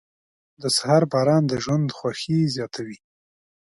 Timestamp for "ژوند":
1.63-1.87